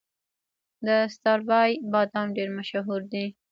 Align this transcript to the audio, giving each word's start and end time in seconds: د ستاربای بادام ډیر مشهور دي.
د 0.85 0.87
ستاربای 1.15 1.71
بادام 1.91 2.27
ډیر 2.37 2.49
مشهور 2.57 3.01
دي. 3.13 3.25